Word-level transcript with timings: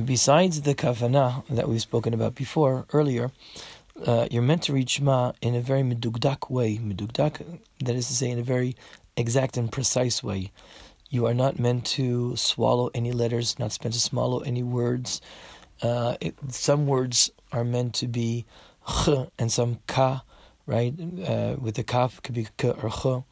besides 0.00 0.62
the 0.62 0.74
kavana 0.74 1.44
that 1.48 1.68
we've 1.68 1.80
spoken 1.80 2.14
about 2.14 2.34
before 2.34 2.86
earlier, 2.92 3.30
uh, 4.04 4.26
you're 4.30 4.42
meant 4.42 4.62
to 4.64 4.72
read 4.72 4.90
Shema 4.90 5.32
in 5.40 5.54
a 5.54 5.60
very 5.60 5.82
medugdak 5.82 6.50
way. 6.50 6.78
Medugdak, 6.78 7.60
that 7.80 7.94
is 7.94 8.08
to 8.08 8.14
say, 8.14 8.30
in 8.30 8.38
a 8.38 8.42
very 8.42 8.76
exact 9.16 9.56
and 9.56 9.70
precise 9.70 10.22
way. 10.22 10.50
You 11.10 11.26
are 11.26 11.34
not 11.34 11.58
meant 11.58 11.84
to 11.86 12.34
swallow 12.36 12.90
any 12.94 13.12
letters, 13.12 13.58
not 13.58 13.78
meant 13.84 13.94
to 13.94 14.00
swallow 14.00 14.40
any 14.40 14.62
words. 14.62 15.20
Uh, 15.80 16.16
it, 16.20 16.34
some 16.48 16.86
words 16.86 17.30
are 17.52 17.64
meant 17.64 17.94
to 17.94 18.08
be 18.08 18.46
ch 18.88 19.08
and 19.38 19.52
some 19.52 19.78
ka, 19.86 20.24
right? 20.66 20.92
Uh, 21.26 21.56
with 21.60 21.76
the 21.76 21.84
kaf 21.84 22.20
could 22.22 22.34
be 22.34 22.48
k 22.56 22.70
or 22.70 22.90
ch. 22.90 23.24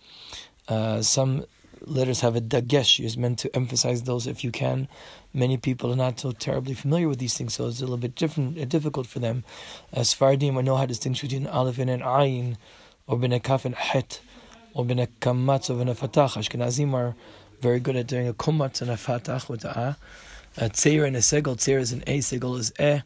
Uh, 0.69 1.03
some 1.03 1.45
letters 1.87 2.21
have 2.21 2.37
a 2.37 2.41
dagesh. 2.41 3.05
Is 3.05 3.17
meant 3.17 3.39
to 3.41 3.55
emphasize 3.55 4.03
those 4.03 4.27
if 4.27 4.45
you 4.45 4.51
can. 4.51 4.89
Many 5.33 5.57
people 5.57 5.93
are 5.93 5.97
not 5.97 6.21
so 6.21 6.33
terribly 6.33 6.75
familiar 6.75 7.09
with 7.09 7.19
these 7.19 7.37
things, 7.37 7.55
so 7.55 7.67
it's 7.67 7.81
a 7.81 7.85
little 7.85 7.97
bit 7.97 8.15
different, 8.15 8.59
uh, 8.59 8.65
difficult 8.65 9.07
for 9.07 9.19
them. 9.19 9.45
Sephardim, 9.95 10.59
I 10.59 10.63
know 10.63 10.77
how 10.77 10.83
to 10.83 10.89
distinguish 10.89 11.23
between 11.23 11.47
aleph 11.47 11.79
and 11.79 11.91
an 11.91 12.01
ayin, 12.01 12.57
or 13.07 13.19
bin 13.19 13.33
a 13.33 13.41
kaf 13.41 13.65
and 13.65 13.75
het, 13.75 14.21
or 14.75 14.85
bin 14.85 14.99
a 14.99 15.07
kamatz 15.07 15.71
or 15.71 15.75
bin 15.79 15.89
a 15.89 15.95
fatach. 15.95 16.37
Ashkenazim 16.37 16.93
are 16.95 17.15
very 17.61 17.81
good 17.81 17.97
at 17.97 18.07
doing 18.07 18.29
a 18.29 18.35
kumatz 18.35 18.83
and 18.83 18.91
a 18.91 18.97
fatach 18.97 19.49
with 19.49 19.65
a 19.65 19.97
a. 20.59 20.69
Tzeir 20.69 21.07
and 21.07 21.17
a 21.17 21.21
segel. 21.21 21.57
Tzeir 21.57 21.79
is 21.79 21.93
an 21.93 22.03
a, 22.07 22.19
segel 22.19 22.59
is 22.59 22.73
e. 22.79 23.03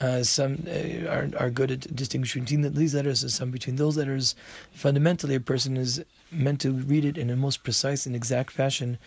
Uh, 0.00 0.22
some 0.22 0.66
uh, 0.66 1.08
are, 1.08 1.30
are 1.38 1.50
good 1.50 1.70
at 1.70 1.94
distinguishing 1.94 2.42
between 2.42 2.74
these 2.74 2.94
letters 2.94 3.22
and 3.22 3.30
some 3.30 3.50
between 3.50 3.76
those 3.76 3.96
letters. 3.96 4.34
Fundamentally, 4.72 5.36
a 5.36 5.40
person 5.40 5.76
is 5.76 6.04
meant 6.32 6.60
to 6.60 6.72
read 6.72 7.04
it 7.04 7.16
in 7.16 7.28
the 7.28 7.36
most 7.36 7.62
precise 7.62 8.04
and 8.04 8.16
exact 8.16 8.50
fashion 8.50 8.98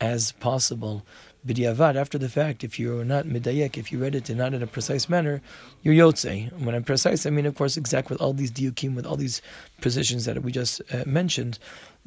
as 0.00 0.32
possible. 0.32 1.04
B'diavad, 1.46 1.94
after 1.94 2.18
the 2.18 2.28
fact, 2.28 2.64
if 2.64 2.78
you're 2.78 3.04
not 3.04 3.24
medayek, 3.24 3.76
if 3.76 3.92
you 3.92 3.98
read 3.98 4.16
it 4.16 4.28
in 4.28 4.38
not 4.38 4.52
in 4.52 4.62
a 4.62 4.66
precise 4.66 5.08
manner, 5.08 5.40
you're 5.82 5.94
yotze. 5.94 6.52
When 6.60 6.74
I'm 6.74 6.84
precise, 6.84 7.24
I 7.24 7.30
mean, 7.30 7.46
of 7.46 7.54
course, 7.54 7.76
exact 7.76 8.10
with 8.10 8.20
all 8.20 8.32
these 8.32 8.50
diukim, 8.50 8.96
with 8.96 9.06
all 9.06 9.16
these 9.16 9.42
positions 9.80 10.24
that 10.24 10.42
we 10.42 10.50
just 10.50 10.82
uh, 10.92 11.04
mentioned. 11.06 11.58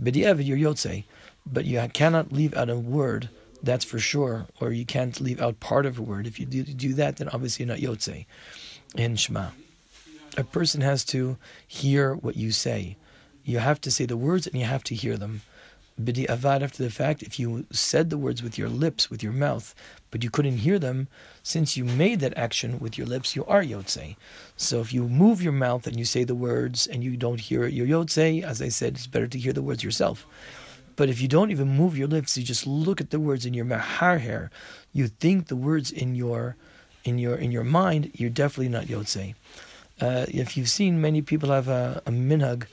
B'diavad, 0.01 0.45
you're 0.45 0.57
yotze. 0.57 1.05
But 1.45 1.65
you 1.65 1.79
cannot 1.93 2.31
leave 2.31 2.55
out 2.55 2.69
a 2.69 2.75
word 2.77 3.29
that's 3.65 3.85
for 3.85 3.99
sure. 3.99 4.47
Or 4.61 4.71
you 4.71 4.85
can't 4.85 5.19
leave 5.19 5.41
out 5.41 5.59
part 5.59 5.85
of 5.85 5.99
a 5.99 6.01
word. 6.01 6.27
If 6.27 6.39
you 6.39 6.45
do, 6.45 6.63
do 6.63 6.93
that, 6.93 7.17
then 7.17 7.29
obviously 7.29 7.65
you're 7.65 7.75
not 7.75 7.83
yotze 7.83 8.25
in 8.95 9.15
Shema. 9.15 9.49
A 10.37 10.43
person 10.43 10.81
has 10.81 11.03
to 11.05 11.37
hear 11.67 12.15
what 12.15 12.35
you 12.35 12.51
say. 12.51 12.97
You 13.43 13.59
have 13.59 13.79
to 13.81 13.91
say 13.91 14.05
the 14.05 14.17
words 14.17 14.47
and 14.47 14.59
you 14.59 14.65
have 14.65 14.83
to 14.85 14.95
hear 14.95 15.17
them. 15.17 15.41
B'diavad 16.01 16.61
after 16.61 16.83
the 16.83 16.89
fact, 16.89 17.23
if 17.23 17.39
you 17.39 17.65
said 17.71 18.09
the 18.09 18.17
words 18.17 18.43
with 18.43 18.57
your 18.57 18.67
lips, 18.67 19.09
with 19.09 19.23
your 19.23 19.31
mouth, 19.31 19.73
but 20.11 20.23
you 20.23 20.29
couldn't 20.29 20.57
hear 20.57 20.77
them, 20.77 21.07
since 21.41 21.77
you 21.77 21.85
made 21.85 22.19
that 22.19 22.37
action 22.37 22.79
with 22.79 22.97
your 22.97 23.07
lips, 23.07 23.33
you 23.33 23.45
are 23.45 23.63
yotze. 23.63 24.17
So 24.57 24.81
if 24.81 24.91
you 24.91 25.07
move 25.07 25.41
your 25.41 25.53
mouth 25.53 25.87
and 25.87 25.97
you 25.97 26.03
say 26.03 26.25
the 26.25 26.35
words 26.35 26.85
and 26.85 27.01
you 27.01 27.15
don't 27.15 27.39
hear 27.39 27.63
it, 27.63 27.73
you're 27.73 27.87
yotze. 27.87 28.43
As 28.43 28.61
I 28.61 28.67
said, 28.67 28.95
it's 28.95 29.07
better 29.07 29.27
to 29.27 29.39
hear 29.39 29.53
the 29.53 29.61
words 29.61 29.85
yourself. 29.85 30.25
But 30.95 31.09
if 31.09 31.21
you 31.21 31.27
don't 31.27 31.51
even 31.51 31.67
move 31.67 31.97
your 31.97 32.07
lips, 32.07 32.37
you 32.37 32.43
just 32.43 32.65
look 32.65 33.01
at 33.01 33.09
the 33.09 33.19
words 33.19 33.45
in 33.45 33.53
your 33.53 33.65
mahar 33.65 34.19
hair, 34.19 34.49
you 34.93 35.07
think 35.07 35.47
the 35.47 35.55
words 35.55 35.91
in 35.91 36.15
your 36.15 36.55
in 37.03 37.19
your 37.19 37.35
in 37.35 37.51
your 37.51 37.63
mind, 37.63 38.11
you're 38.13 38.29
definitely 38.29 38.69
not 38.69 38.85
yotze. 38.85 39.35
Uh, 40.01 40.25
if 40.27 40.57
you've 40.57 40.69
seen 40.69 40.99
many 40.99 41.21
people 41.21 41.49
have 41.49 41.67
a, 41.67 42.01
a 42.05 42.11
minhag 42.11 42.65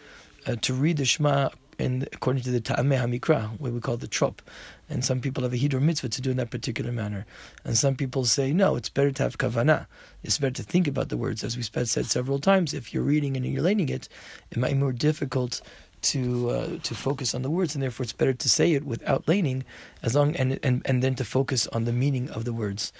uh, 0.46 0.56
to 0.60 0.74
read 0.74 0.96
the 0.96 1.04
Shema 1.04 1.50
in, 1.78 2.08
according 2.12 2.42
to 2.42 2.50
the 2.50 2.60
Ta'ameh 2.60 2.98
HaMikra, 2.98 3.58
what 3.60 3.72
we 3.72 3.80
call 3.80 3.96
the 3.96 4.08
trop. 4.08 4.42
And 4.88 5.04
some 5.04 5.20
people 5.20 5.42
have 5.42 5.52
a 5.52 5.56
hiddur 5.56 5.80
mitzvah 5.80 6.08
to 6.10 6.20
do 6.20 6.30
in 6.30 6.36
that 6.36 6.50
particular 6.50 6.92
manner. 6.92 7.24
And 7.64 7.78
some 7.78 7.94
people 7.94 8.24
say, 8.24 8.52
no, 8.52 8.76
it's 8.76 8.88
better 8.88 9.12
to 9.12 9.22
have 9.22 9.38
kavana. 9.38 9.86
It's 10.22 10.38
better 10.38 10.54
to 10.54 10.62
think 10.62 10.86
about 10.86 11.08
the 11.08 11.16
words. 11.16 11.42
As 11.42 11.56
we 11.56 11.62
said 11.62 11.88
several 12.06 12.38
times, 12.38 12.74
if 12.74 12.92
you're 12.92 13.02
reading 13.02 13.36
and 13.36 13.46
you're 13.46 13.62
learning 13.62 13.88
it, 13.88 14.08
it 14.50 14.58
might 14.58 14.72
be 14.72 14.78
more 14.78 14.92
difficult 14.92 15.62
to 16.02 16.50
uh, 16.50 16.78
to 16.82 16.94
focus 16.94 17.34
on 17.34 17.42
the 17.42 17.50
words, 17.50 17.74
and 17.74 17.82
therefore 17.82 18.04
it's 18.04 18.12
better 18.12 18.32
to 18.32 18.48
say 18.48 18.72
it 18.74 18.84
without 18.84 19.26
laning, 19.26 19.64
as 20.02 20.14
long 20.14 20.36
and 20.36 20.58
and 20.62 20.82
and 20.84 21.02
then 21.02 21.14
to 21.16 21.24
focus 21.24 21.66
on 21.68 21.84
the 21.84 21.92
meaning 21.92 22.30
of 22.30 22.44
the 22.44 22.52
words. 22.52 22.92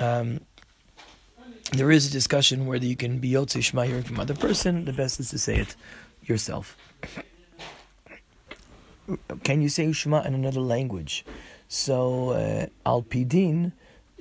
Um, 0.00 0.40
there 1.72 1.90
is 1.90 2.06
a 2.06 2.10
discussion 2.10 2.66
whether 2.66 2.84
you 2.84 2.96
can 2.96 3.18
be 3.18 3.30
yotze 3.32 3.62
shema 3.62 3.82
hearing 3.82 4.02
from 4.02 4.20
other 4.20 4.34
person. 4.34 4.84
The 4.84 4.92
best 4.92 5.20
is 5.20 5.30
to 5.30 5.38
say 5.38 5.56
it 5.56 5.76
yourself. 6.22 6.76
Can 9.44 9.62
you 9.62 9.68
say 9.68 9.90
shema 9.92 10.22
in 10.22 10.34
another 10.34 10.60
language? 10.60 11.24
So 11.68 12.30
uh, 12.30 12.66
al 12.84 13.02
pidin, 13.02 13.72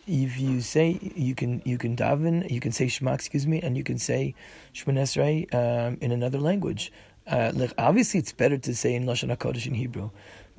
if 0.08 0.40
you 0.40 0.62
say 0.62 1.00
you 1.16 1.36
can 1.36 1.62
you 1.66 1.78
can 1.78 1.96
daven, 1.96 2.50
you 2.50 2.60
can 2.60 2.72
say 2.72 2.88
shema, 2.88 3.14
excuse 3.14 3.46
me, 3.46 3.62
and 3.62 3.78
you 3.78 3.84
can 3.84 3.98
say 3.98 4.34
Shmoneh 4.74 5.04
Esrei 5.04 5.54
um, 5.54 5.98
in 6.02 6.12
another 6.12 6.40
language. 6.40 6.92
Uh, 7.28 7.68
obviously, 7.78 8.20
it's 8.20 8.32
better 8.32 8.58
to 8.58 8.76
say 8.76 8.96
in 8.96 9.06
lashon 9.06 9.36
hakodesh 9.36 9.68
in 9.68 9.76
Hebrew, 9.76 10.10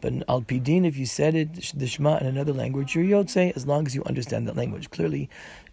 but 0.01 0.13
in 0.13 0.25
al 0.29 0.43
pidin, 0.43 0.85
if 0.85 0.97
you 0.97 1.07
said 1.07 1.35
it 1.35 1.73
the 1.75 1.87
Shema 1.87 2.19
in 2.19 2.27
another 2.27 2.53
language, 2.53 2.95
you're 2.95 3.05
yotze 3.05 3.55
as 3.57 3.67
long 3.67 3.87
as 3.87 3.95
you 3.95 4.03
understand 4.05 4.49
that 4.49 4.57
language. 4.57 4.91
Clearly, 4.91 5.29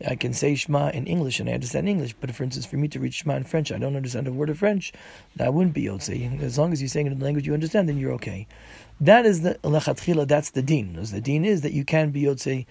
I 0.07 0.15
can 0.15 0.33
say 0.33 0.55
Shema 0.55 0.89
in 0.89 1.05
English 1.07 1.39
and 1.39 1.49
I 1.49 1.53
understand 1.53 1.89
English, 1.89 2.13
but 2.19 2.33
for 2.35 2.43
instance, 2.43 2.65
for 2.65 2.77
me 2.77 2.87
to 2.89 2.99
read 2.99 3.13
Shema 3.13 3.35
in 3.35 3.43
French, 3.43 3.71
I 3.71 3.77
don't 3.77 3.95
understand 3.95 4.27
a 4.27 4.33
word 4.33 4.49
of 4.49 4.59
French. 4.59 4.93
That 5.35 5.53
wouldn't 5.53 5.73
be 5.73 5.85
yotze. 5.85 6.41
As 6.41 6.57
long 6.57 6.73
as 6.73 6.81
you're 6.81 6.89
saying 6.89 7.07
it 7.07 7.11
in 7.11 7.19
the 7.19 7.25
language 7.25 7.47
you 7.47 7.53
understand, 7.53 7.89
then 7.89 7.97
you're 7.97 8.13
okay. 8.13 8.47
That 9.01 9.25
is 9.25 9.41
the 9.41 9.55
lechatchila. 9.63 10.27
That's 10.27 10.51
the 10.51 10.61
din. 10.61 10.93
The 10.93 11.21
din 11.21 11.45
is 11.45 11.61
that 11.61 11.73
you 11.73 11.85
can 11.85 12.11
be 12.11 12.23
yotze 12.23 12.65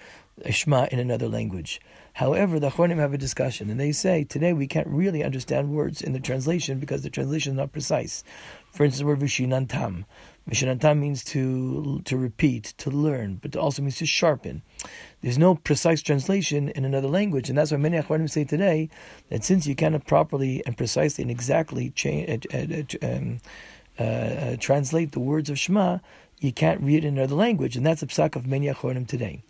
Shema 0.51 0.87
in 0.91 0.99
another 0.99 1.29
language. 1.29 1.81
However, 2.15 2.59
the 2.59 2.71
Achronim 2.71 2.97
have 2.99 3.15
a 3.15 3.19
discussion, 3.19 3.71
and 3.71 3.79
they 3.79 3.93
say 3.93 4.25
today 4.25 4.53
we 4.53 4.67
can't 4.67 4.89
really 4.89 5.23
understand 5.23 5.71
words 5.71 6.03
in 6.03 6.13
the 6.13 6.21
translation 6.21 6.81
because 6.81 7.03
the 7.03 7.11
translation 7.11 7.53
is 7.53 7.57
not 7.57 7.71
precise. 7.71 8.25
For 8.73 8.85
instance, 8.85 9.01
the 9.01 9.07
word 9.07 9.21
vishinantam. 9.21 10.05
Vishinantam 10.51 10.99
means 10.99 11.23
to 11.25 12.01
to 12.07 12.17
repeat, 12.17 12.75
to 12.79 12.91
learn, 12.91 13.37
but 13.37 13.55
it 13.55 13.59
also 13.59 13.83
means 13.83 13.99
to 13.99 14.07
sharpen. 14.07 14.63
There's 15.21 15.39
no 15.39 15.55
precise 15.55 16.03
translation 16.03 16.71
in 16.71 16.85
another 16.85 17.09
language, 17.09 17.49
and 17.49 17.59
that's 17.59 17.71
why 17.71 17.77
many 17.77 17.99
Achronim 17.99 18.29
say 18.29 18.45
today 18.45 18.89
that 19.29 19.45
since 19.45 19.67
you 19.67 19.75
cannot 19.75 20.07
properly 20.07 20.65
and 20.67 20.77
precisely 20.77 21.23
and 21.23 21.31
exactly 21.31 21.93
uh, 22.05 22.39
uh, 22.53 23.07
um, 23.07 23.39
uh, 23.99 24.03
uh, 24.03 24.57
translate 24.59 25.13
the 25.13 25.21
words 25.21 25.51
of 25.51 25.59
Shema, 25.59 25.99
you 26.41 26.53
can't 26.53 26.81
read 26.81 27.05
it 27.05 27.09
in 27.09 27.19
another 27.19 27.35
language, 27.35 27.77
and 27.77 27.85
that's 27.85 28.03
a 28.03 28.07
psak 28.07 28.37
of 28.37 28.47
many 28.47 28.67
Achronim 28.69 29.07
today. 29.07 29.43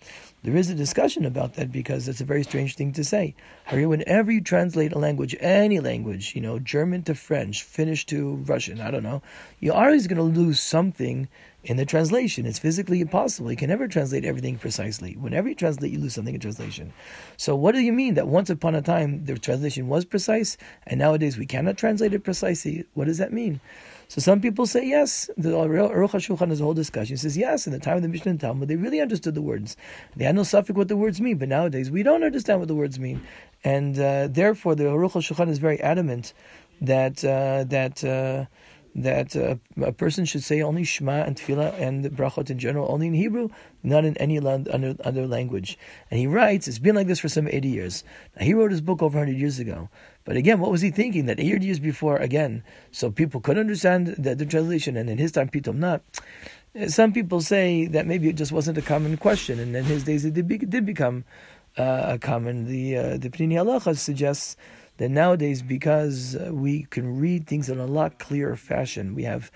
There 0.44 0.56
is 0.56 0.70
a 0.70 0.74
discussion 0.74 1.24
about 1.24 1.54
that 1.54 1.72
because 1.72 2.06
it's 2.06 2.20
a 2.20 2.24
very 2.24 2.44
strange 2.44 2.76
thing 2.76 2.92
to 2.92 3.02
say. 3.02 3.34
Whenever 3.72 4.30
you 4.30 4.40
translate 4.40 4.92
a 4.92 4.98
language, 4.98 5.34
any 5.40 5.80
language, 5.80 6.32
you 6.36 6.40
know, 6.40 6.60
German 6.60 7.02
to 7.04 7.16
French, 7.16 7.64
Finnish 7.64 8.06
to 8.06 8.36
Russian, 8.46 8.80
I 8.80 8.92
don't 8.92 9.02
know, 9.02 9.20
you're 9.58 9.74
always 9.74 10.06
going 10.06 10.18
to 10.18 10.40
lose 10.40 10.60
something 10.60 11.28
in 11.64 11.76
the 11.76 11.84
translation. 11.84 12.46
It's 12.46 12.60
physically 12.60 13.00
impossible. 13.00 13.50
You 13.50 13.56
can 13.56 13.68
never 13.68 13.88
translate 13.88 14.24
everything 14.24 14.58
precisely. 14.58 15.16
Whenever 15.16 15.48
you 15.48 15.56
translate, 15.56 15.90
you 15.90 15.98
lose 15.98 16.14
something 16.14 16.34
in 16.34 16.40
translation. 16.40 16.92
So, 17.36 17.56
what 17.56 17.74
do 17.74 17.80
you 17.80 17.92
mean 17.92 18.14
that 18.14 18.28
once 18.28 18.48
upon 18.48 18.76
a 18.76 18.82
time 18.82 19.24
the 19.24 19.40
translation 19.40 19.88
was 19.88 20.04
precise 20.04 20.56
and 20.86 21.00
nowadays 21.00 21.36
we 21.36 21.46
cannot 21.46 21.76
translate 21.76 22.14
it 22.14 22.22
precisely? 22.22 22.86
What 22.94 23.06
does 23.06 23.18
that 23.18 23.32
mean? 23.32 23.60
So 24.08 24.22
some 24.22 24.40
people 24.40 24.66
say 24.66 24.86
yes. 24.86 25.28
The 25.36 25.50
Aruch 25.50 26.10
HaShulchan 26.10 26.48
has 26.48 26.60
a 26.60 26.64
whole 26.64 26.74
discussion. 26.74 27.12
He 27.12 27.18
says 27.18 27.36
yes. 27.36 27.66
In 27.66 27.74
the 27.74 27.78
time 27.78 27.96
of 27.96 28.02
the 28.02 28.08
Mishnah 28.08 28.30
and 28.30 28.40
Talmud, 28.40 28.68
they 28.68 28.76
really 28.76 29.00
understood 29.00 29.34
the 29.34 29.42
words. 29.42 29.76
They 30.16 30.24
had 30.24 30.34
no 30.34 30.42
safek 30.42 30.74
what 30.74 30.88
the 30.88 30.96
words 30.96 31.20
mean. 31.20 31.36
But 31.36 31.50
nowadays, 31.50 31.90
we 31.90 32.02
don't 32.02 32.22
understand 32.22 32.60
what 32.60 32.68
the 32.68 32.74
words 32.74 32.98
mean, 32.98 33.20
and 33.64 33.98
uh, 33.98 34.28
therefore 34.28 34.74
the 34.74 34.84
Aruch 34.84 35.12
HaShulchan 35.12 35.48
is 35.50 35.58
very 35.58 35.80
adamant 35.80 36.32
that 36.80 37.22
uh, 37.24 37.64
that. 37.64 38.02
Uh, 38.02 38.46
that 38.94 39.36
uh, 39.36 39.56
a 39.82 39.92
person 39.92 40.24
should 40.24 40.42
say 40.42 40.60
only 40.60 40.84
Shema 40.84 41.22
and 41.22 41.36
Tefillah 41.36 41.78
and 41.80 42.04
Brachot 42.04 42.50
in 42.50 42.58
general, 42.58 42.90
only 42.90 43.06
in 43.06 43.14
Hebrew, 43.14 43.48
not 43.82 44.04
in 44.04 44.16
any 44.18 44.38
other, 44.38 44.96
other 45.04 45.26
language. 45.26 45.78
And 46.10 46.18
he 46.18 46.26
writes, 46.26 46.66
it's 46.68 46.78
been 46.78 46.96
like 46.96 47.06
this 47.06 47.20
for 47.20 47.28
some 47.28 47.48
80 47.48 47.68
years. 47.68 48.04
Now, 48.36 48.44
he 48.44 48.54
wrote 48.54 48.70
his 48.70 48.80
book 48.80 49.02
over 49.02 49.18
100 49.18 49.38
years 49.38 49.58
ago. 49.58 49.88
But 50.24 50.36
again, 50.36 50.60
what 50.60 50.70
was 50.70 50.80
he 50.80 50.90
thinking? 50.90 51.26
That 51.26 51.40
80 51.40 51.64
years 51.64 51.80
before, 51.80 52.16
again, 52.16 52.62
so 52.90 53.10
people 53.10 53.40
could 53.40 53.58
understand 53.58 54.08
the, 54.18 54.34
the 54.34 54.46
translation, 54.46 54.96
and 54.96 55.08
in 55.08 55.18
his 55.18 55.32
time, 55.32 55.48
people 55.48 55.72
not. 55.72 56.02
Some 56.88 57.12
people 57.12 57.40
say 57.40 57.86
that 57.86 58.06
maybe 58.06 58.28
it 58.28 58.36
just 58.36 58.52
wasn't 58.52 58.78
a 58.78 58.82
common 58.82 59.16
question, 59.16 59.58
and 59.58 59.74
in 59.74 59.84
his 59.84 60.04
days 60.04 60.24
it 60.24 60.34
did, 60.34 60.46
be, 60.46 60.58
did 60.58 60.84
become 60.84 61.24
uh, 61.78 62.02
a 62.08 62.18
common. 62.18 62.66
The 62.66 62.96
uh, 62.96 63.16
the 63.16 63.30
Peninei 63.30 63.54
Halacha 63.54 63.96
suggests 63.96 64.56
that 64.98 65.08
nowadays, 65.08 65.62
because 65.62 66.36
uh, 66.36 66.50
we 66.52 66.84
can 66.84 67.18
read 67.18 67.46
things 67.46 67.68
in 67.68 67.78
a 67.78 67.86
lot 67.86 68.18
clearer 68.18 68.56
fashion, 68.56 69.14
we 69.14 69.24
have 69.24 69.50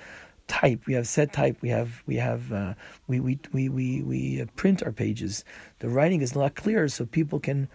type, 0.49 0.87
we 0.87 0.94
have 0.94 1.06
set 1.06 1.33
type, 1.33 1.56
we 1.61 1.69
have 1.69 2.03
we 2.06 2.17
have 2.17 2.53
uh, 2.53 2.75
we, 3.06 3.21
we 3.21 3.39
we 3.53 3.69
we 3.69 4.03
we 4.03 4.41
uh, 4.41 4.47
print 4.56 4.83
our 4.83 4.93
pages. 4.93 5.44
the 5.81 5.89
writing 5.89 6.23
is 6.23 6.35
a 6.35 6.39
lot 6.39 6.55
clearer, 6.55 6.89
so 6.89 7.05
people 7.05 7.41
can 7.41 7.69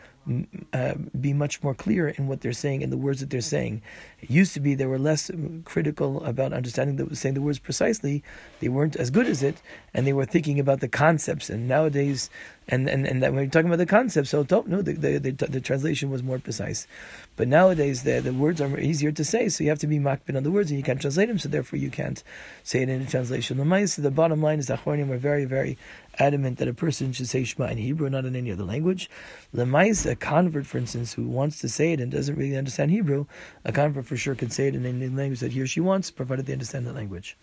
uh, 0.74 0.96
be 1.20 1.34
much 1.34 1.64
more 1.64 1.74
clear 1.74 2.10
in 2.10 2.28
what 2.28 2.42
they're 2.42 2.54
saying 2.54 2.84
and 2.84 2.92
the 2.92 2.98
words 2.98 3.20
that 3.20 3.30
they're 3.30 3.42
saying. 3.42 3.82
It 4.22 4.30
used 4.30 4.54
to 4.56 4.60
be 4.60 4.76
they 4.76 4.86
were 4.86 5.00
less 5.00 5.32
critical 5.66 6.24
about 6.24 6.54
understanding 6.54 6.96
the, 6.98 7.16
saying 7.16 7.36
the 7.36 7.42
words 7.42 7.60
precisely. 7.60 8.24
They 8.60 8.70
weren't 8.70 8.96
as 8.96 9.10
good 9.10 9.28
as 9.28 9.44
it, 9.44 9.62
and 9.94 10.06
they 10.06 10.14
were 10.14 10.26
thinking 10.26 10.60
about 10.60 10.80
the 10.80 10.88
concepts. 10.88 11.50
And 11.50 11.68
nowadays, 11.68 12.30
and 12.68 12.90
and, 12.90 13.06
and 13.08 13.24
that 13.24 13.32
when 13.32 13.44
you're 13.44 13.52
talking 13.52 13.68
about 13.68 13.78
the 13.78 13.86
concepts, 13.86 14.32
so 14.32 14.44
don't 14.44 14.70
the, 14.70 14.94
the, 14.94 15.18
the, 15.18 15.32
the, 15.32 15.62
translation 15.62 16.10
was 16.10 16.24
more 16.24 16.40
precise. 16.40 16.88
But 17.36 17.48
nowadays, 17.48 18.04
the, 18.04 18.20
the 18.20 18.34
words 18.34 18.60
are 18.60 18.80
easier 18.80 19.12
to 19.12 19.24
say, 19.24 19.48
so 19.50 19.64
you 19.64 19.70
have 19.70 19.80
to 19.80 19.88
be 19.88 20.00
makpid 20.00 20.36
on 20.36 20.44
the 20.44 20.52
words, 20.52 20.72
and 20.72 20.78
you 20.78 20.84
can't 20.84 21.00
translate 21.00 21.30
them, 21.30 21.40
so 21.40 21.48
therefore 21.48 21.80
you 21.80 21.90
can't 21.90 22.24
say 22.64 22.82
it 22.82 22.90
in 22.90 23.02
a 23.02 23.06
translation. 23.06 23.58
The 23.58 23.98
the 23.98 24.12
bottom 24.12 24.42
line 24.42 24.60
is 24.60 24.68
the 24.68 24.76
Achronim 24.76 25.10
are 25.12 25.18
very, 25.18 25.46
very 25.46 25.78
adamant 26.20 26.58
that 26.58 26.68
a 26.68 26.74
person 26.74 27.14
should 27.14 27.28
say 27.28 27.44
Shema 27.44 27.68
in 27.68 27.78
Hebrew, 27.78 28.10
not 28.10 28.26
in 28.26 28.36
any 28.36 28.52
other 28.52 28.64
language. 28.64 29.10
Lemais, 29.56 30.10
a 30.10 30.16
convert, 30.18 30.66
for 30.66 30.78
instance, 30.78 31.14
who 31.14 31.28
wants 31.28 31.60
to 31.62 31.70
say 31.70 31.94
it 31.94 32.00
and 32.00 32.12
doesn't 32.12 32.36
really 32.36 32.58
understand 32.58 32.92
Hebrew, 32.92 33.26
a 33.64 33.72
convert 33.72 34.06
for 34.06 34.18
sure 34.18 34.36
can 34.36 34.50
say 34.50 34.68
it 34.68 34.76
in 34.76 34.86
any 34.86 35.08
language 35.08 35.40
that 35.40 35.54
he 35.54 35.62
or 35.62 35.68
she 35.68 35.80
wants, 35.80 36.12
provided 36.12 36.46
they 36.46 36.54
understand 36.54 36.86
that 36.88 36.96
language. 36.96 37.38